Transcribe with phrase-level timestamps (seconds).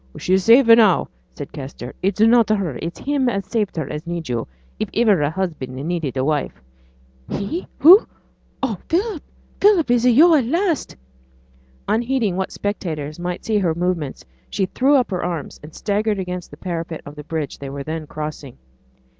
[0.17, 1.93] 'She's safe now,' said Kester.
[2.01, 4.47] 'It's not her it's him as saved her as needs yo',
[4.79, 6.59] if iver husband needed a wife.'
[7.29, 7.67] 'He?
[7.77, 8.07] who?
[8.63, 9.21] O Philip!
[9.59, 9.91] Philip!
[9.91, 10.95] is it yo' at last?'
[11.87, 16.49] Unheeding what spectators might see her movements, she threw up her arms and staggered against
[16.49, 18.57] the parapet of the bridge they were then crossing.